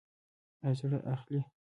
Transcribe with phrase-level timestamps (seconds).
[0.63, 1.41] ایا زړه اخلئ؟